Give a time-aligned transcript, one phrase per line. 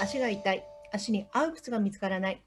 [0.00, 2.42] 足が痛い、足に合う靴が見つからない、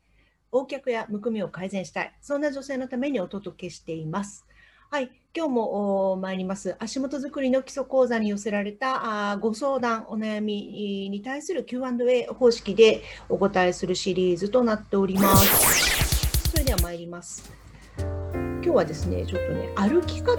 [0.53, 4.45] 横脚やむくみを改善したい、そんな女性のためにお届けしています。
[4.89, 6.75] はい、今日も参ります。
[6.79, 16.49] 足元作りの基礎講座に寄せられたあご相談、お悩みに対する Q&A 方式でお答えするシリーズとなっております。
[16.51, 17.51] それでは参ります。
[17.97, 20.35] 今日はですね、ちょっとね、歩き方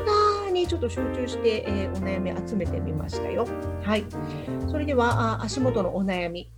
[0.53, 3.49] にちょっと集中して、えー、お悩み集めてみましたよ。
[3.83, 4.05] はい。
[4.71, 6.49] それでは、あ足元のお悩み。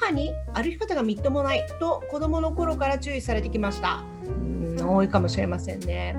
[0.00, 4.04] 母に歩き方がみっともないと子供の頃から注意されてきました。
[4.24, 6.16] うん多いかもしれませんね。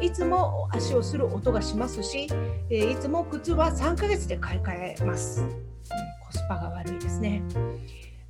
[0.00, 2.26] いつも足をする音がしますし、
[2.70, 5.44] いつも靴は3ヶ月で買い替えます。
[5.44, 7.42] コスパが悪いですね。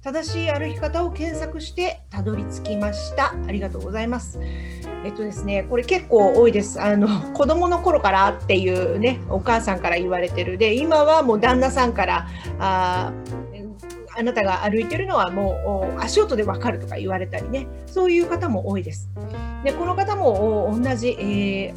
[0.03, 3.35] 正しい歩き方を検索してたどり着きました。
[3.47, 4.39] ありがとうございます。
[5.03, 6.81] えっとですね、これ結構多いです。
[6.81, 10.59] あの子供の頃からっていうね、お母さんから言われてる。
[10.59, 13.13] で、今はもう旦那さんからあ
[14.17, 19.11] あなたが歩いてるのはもう足音でわかるとか言われたりね、そういう方も多いです。
[19.65, 21.75] で、この方も同じ、えー、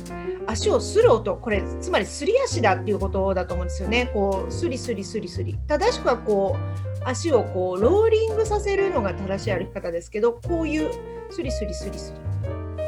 [0.48, 4.10] 足をする音、これ、つまりすり足だっていうことだと思うんですよね。
[4.14, 5.58] こう、すりすりすりすり。
[5.68, 10.92] 正しくはこう、足をこう、ローリングさせるのが正しい歩き方ですけど、こういう
[11.30, 12.27] すりすりすりすり。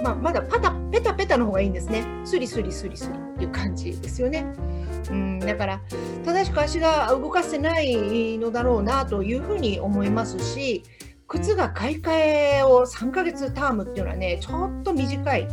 [0.02, 2.05] まあ、まだパタペタペタの方がいいんですね。
[2.23, 4.45] スリスリスリスリっていう感じですよね。
[5.09, 5.81] うん、だから
[6.23, 10.83] 正しく足が動かせないのだろうなというふうに思いますし
[11.27, 12.11] 靴が買い替
[12.59, 15.47] えを3ヶ月タームっていうのはねちょっと短い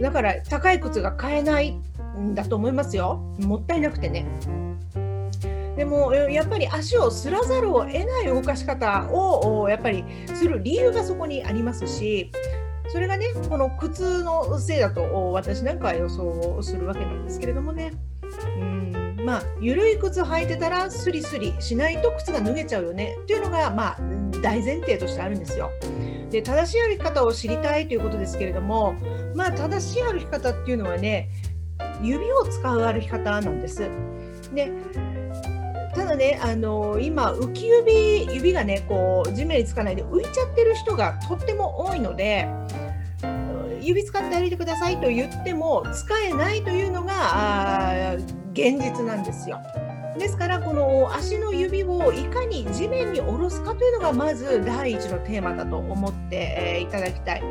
[0.00, 1.78] だから高い靴が買えない
[2.18, 4.26] んだと思いますよもったいなくてね
[5.76, 12.30] でもやっぱり足をすらざるを得ない動かし方をやっぱりする理由がそこにありますし
[12.88, 17.92] それがねこの靴のせいだと私なんかは予想をするわけなんですけれどもね。
[18.58, 23.98] うんまあ緩い靴履いてたらスリスリしないと靴が脱げちゃうよねっていうのがまあ
[24.40, 25.70] 大前提としてあるんですよ。
[26.30, 28.94] で正しい歩き方を知りたいということですけれども
[29.34, 31.30] まあ正しい歩き方っていうのはね
[32.02, 33.88] 指を使う歩き方なんです。
[34.54, 34.70] で
[35.96, 42.46] ただね、あの今、浮き指、指がね、こう地面につかないで浮いちゃってる人がとっても多いので、
[43.80, 48.14] 指使って歩いてくださいと言っても使えないというのが
[48.52, 49.58] 現実なんですよ。
[50.18, 57.42] ですからこの足の指をいかに地面に下ろすかというのがまず第一のテーマだと思っていただきたい。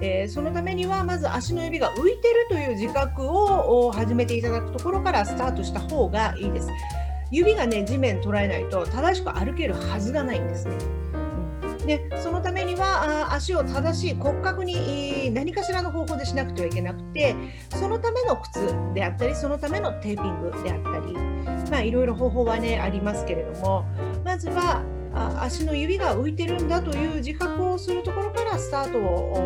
[0.00, 6.68] え、そのためにはまず足の指が浮いてるという自覚を始めていただくところからスタートした方がいいです。
[7.30, 10.74] 指がね地面捉えないと正しく歩けるはずがないんですね。
[11.86, 17.34] でそのためには足を正しい骨格に何かしらの方法でしなくてはいけなくて
[17.70, 18.60] そのための靴
[18.94, 21.14] であったりそのためのテーピングであったり、
[21.70, 23.84] まあ、いろいろ方法はねありますけれども
[24.24, 24.84] まずは
[25.40, 28.98] 足の指が浮いてるんだという自覚をするところからスタート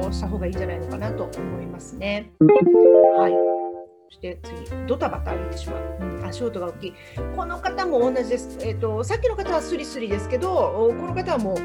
[0.06, 2.30] をした方がいいんじゃないのかなと思いますね。
[2.40, 3.73] はい
[4.14, 6.94] して次ドタバタ歩いてしまう、うん、足音が大きい。
[7.36, 11.58] この方も同じです、えーと、さっきの方はスリスリですけどこの方はもう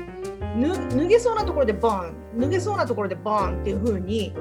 [0.59, 2.13] 脱げそうなところでボン。
[2.37, 4.33] 脱げそうなところでボンっていう風に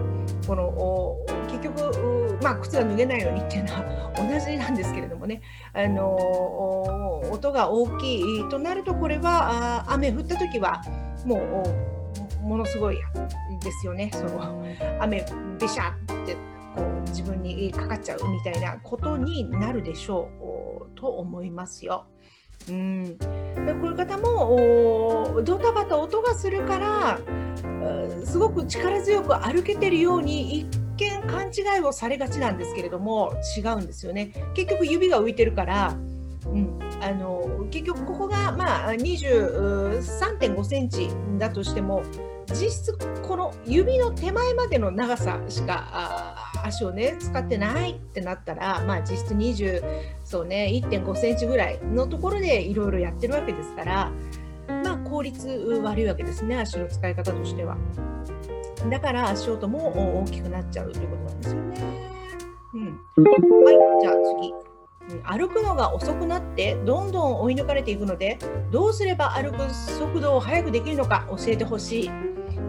[0.46, 1.16] この
[1.48, 5.40] 結局、まあ、靴が脱げないようにっていうのは 同じなんですけれどもね、
[5.72, 10.82] あの音が大きいとなるとこれは雨降った時は
[11.24, 11.62] も
[12.42, 12.96] うものすごい
[13.62, 14.10] ですよね。
[14.12, 14.64] その
[15.00, 15.24] 雨
[15.58, 16.36] べしゃって
[16.74, 20.30] こう自分にかかっちゃうみたいなことになるでしょ
[20.94, 22.06] うと思いますよ。
[22.68, 23.26] うん、こ
[23.84, 27.20] ういう方もドタバタ音がするから
[28.24, 34.32] すごく力強く歩けてるように一見勘違いをされがちなんですけれども違うんですよね。
[34.54, 35.96] 結局指が浮いてるから、
[36.46, 42.02] うん、あの結局ここがまあ23.5センチだとしても
[42.50, 49.82] 実質この指の手前までの長さしか足をね使ってないってなったらまあ実質20
[50.24, 54.12] そうね1.5センチぐらいのところでいろいろやってるわけですから
[54.68, 55.48] まあ効率
[55.82, 57.76] 悪いわけですね足の使い方としては。
[58.90, 61.80] だから足音も大きくなっちゃうということなんですよね。
[62.74, 62.84] うん、
[63.64, 64.68] はいじゃあ次。
[65.24, 68.38] 歩くのが遅くなってどんどん追い抜かれていくので
[68.70, 72.10] どうすれば歩く速度を速くできるのか教えてほしい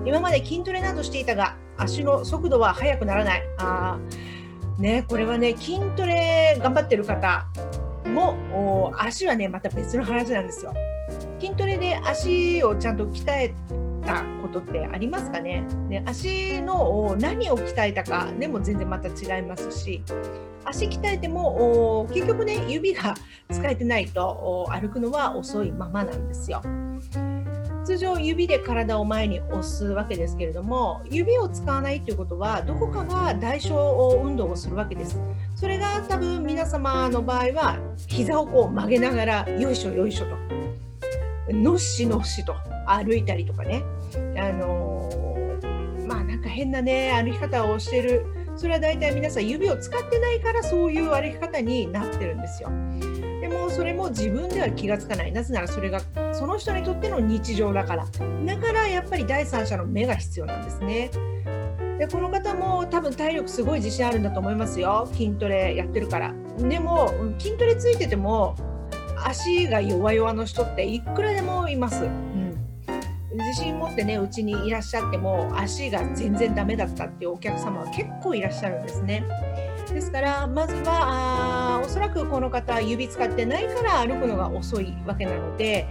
[0.05, 3.43] 今まで筋トレなどしていたが足の速度は速くならない。
[3.57, 3.99] あ
[4.77, 7.45] ね、これはね筋トレ頑張ってる方
[8.05, 10.73] も足はねまた別の話なんですよ。
[11.39, 13.53] 筋トレで足をちゃんと鍛え
[14.05, 15.65] たことってありますかね？
[15.89, 20.01] で足の何を鍛えたかでも全然また違いますし
[20.65, 23.15] 足鍛えても結局ね指が
[23.51, 26.61] 使えてないと歩くのは遅いままなんですよ。
[27.89, 35.19] 通常指で体を前に押すわけですけれども指を使わないということはどこかが代償運動をするわけです。
[35.55, 40.25] それが多分皆様の場合は膝をこう曲げながらよいしょよいしょ
[41.47, 41.51] と。
[41.51, 42.53] のっしのっしと
[42.85, 43.83] 歩いたりとかね。
[44.37, 48.23] あのー、まあなんか変なね歩き方をしてる。
[48.55, 52.69] それは大体皆さん指を使ってないからそういう歩き方になってるんですよ。
[53.49, 55.31] でもそれも自分では気がつかない。
[55.31, 56.01] なぜならそれが
[56.33, 58.05] その人にとっての日常だから。
[58.45, 61.09] だからやっぱり第三者の目が必要なんですね。
[61.97, 65.09] でこの方も多分体力すごい自信あるんだと思いますよ。
[65.11, 66.33] 筋トレやってるから。
[66.59, 68.55] でも筋トレついてても
[69.25, 72.55] 足が弱々の人っていくらでもいます、うん、
[73.33, 79.23] 自信持ってねうちにいらっしゃっても足が全然ダメだったっていうお客様は結構いらっしゃるんですね
[79.93, 85.87] ですからまずはあおそらくこの方指使ってないから歩くのが遅いわけなので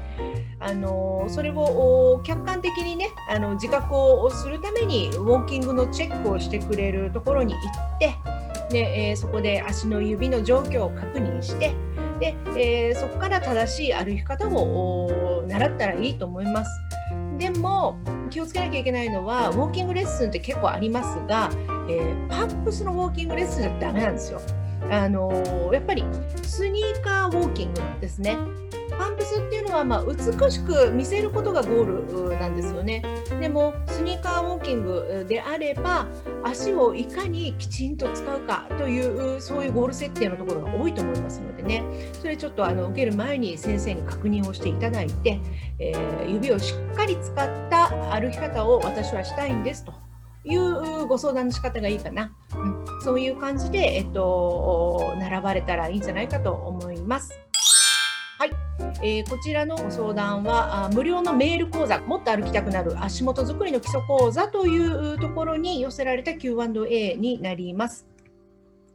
[0.60, 8.14] あのそれを客観的にねあの自覚をするためにウォーキングのチェックをしてくれるところに行って
[8.70, 11.74] で、えー、そこで足の指の状況を確認して
[12.20, 16.70] で、えー、そこから正しい歩き方を習ったらいいと思います。
[17.38, 17.96] でも
[18.30, 21.50] 気をつけなきゃいけないのはウォーキングレッスンって結構ありますが、
[21.88, 24.40] えー、パップスのウォーキングレッスンじゃダメなんですよ。
[24.90, 26.04] あのー、やっぱり
[26.42, 28.36] スニーカーウォーキングですね。
[28.98, 33.02] パンプスっていうのは、まあ、美しく見せることがゴールなんですよね。
[33.40, 36.08] でもスニーカーウォーキングであれば
[36.42, 41.84] 足をいかにきちんと使うかというそういうゴール設定のところが多いと思いますのでね
[42.20, 45.40] それちょっとあの受ける前に先生に確認をしていただいて、
[45.78, 49.92] えー、指をしっかり使った歩き方を私はしたいんですと
[50.48, 57.38] いうご相談の仕方がいいかな、うん、そういう感じで、えっと、並ばれたらいいんじゃないかと思います。
[58.38, 58.50] はい、
[59.02, 68.06] えー、こちらのご相談はあ無料のメール講座もっと歩きたくなる足元作りの基礎講座というところに寄せられた Q&A になります。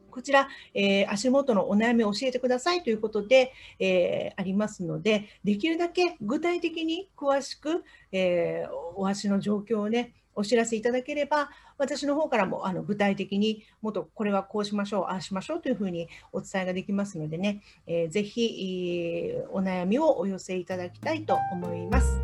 [0.10, 22.20] こちら、えー、足元のお悩みを教えてくださいということで、えー、ありますので、できるだけ具体的に詳しく、えー、お足の状況をね、お知らせいただければ、私の方からもあの具体的にもっとこれはこうしましょう、ああしましょうというふうにお伝えができますのでね、えー、ぜひ、えー、お悩みをお寄せいただきたいと思います。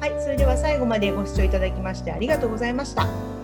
[0.00, 3.35] はい、それでは最後までご視聴いただきましてありがとうございました。